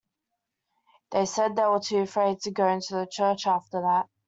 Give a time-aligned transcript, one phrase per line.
[1.11, 4.09] They said they were too afraid to go into the church after that.